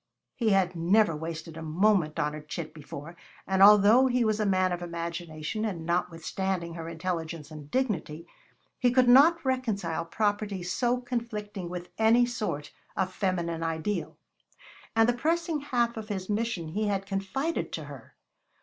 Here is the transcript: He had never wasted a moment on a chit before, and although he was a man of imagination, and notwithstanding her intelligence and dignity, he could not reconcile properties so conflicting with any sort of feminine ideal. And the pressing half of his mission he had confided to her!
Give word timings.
He 0.35 0.49
had 0.49 0.75
never 0.75 1.15
wasted 1.15 1.55
a 1.55 1.61
moment 1.61 2.19
on 2.19 2.33
a 2.33 2.41
chit 2.41 2.73
before, 2.73 3.15
and 3.45 3.61
although 3.61 4.07
he 4.07 4.25
was 4.25 4.39
a 4.39 4.47
man 4.47 4.71
of 4.71 4.81
imagination, 4.81 5.63
and 5.63 5.85
notwithstanding 5.85 6.73
her 6.73 6.89
intelligence 6.89 7.51
and 7.51 7.69
dignity, 7.69 8.25
he 8.79 8.89
could 8.89 9.07
not 9.07 9.45
reconcile 9.45 10.05
properties 10.05 10.71
so 10.73 10.99
conflicting 11.01 11.69
with 11.69 11.89
any 11.99 12.25
sort 12.25 12.73
of 12.97 13.13
feminine 13.13 13.61
ideal. 13.61 14.17
And 14.95 15.07
the 15.07 15.13
pressing 15.13 15.59
half 15.59 15.95
of 15.95 16.07
his 16.09 16.31
mission 16.31 16.69
he 16.69 16.87
had 16.87 17.05
confided 17.05 17.71
to 17.73 17.83
her! 17.83 18.15